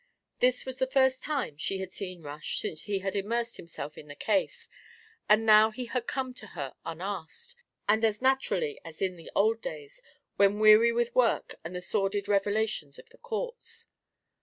[0.39, 4.07] This was the first time she had seen Rush since he had immersed himself in
[4.07, 4.67] the case,
[5.29, 7.55] and now he had come to her unasked,
[7.87, 10.01] and as naturally as in the old days
[10.37, 13.89] when weary with work and the sordid revelations of the courts.